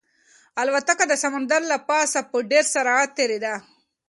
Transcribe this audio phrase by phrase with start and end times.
[0.61, 3.55] الوتکه د سمندر له پاسه په ډېر سرعت تېرېده.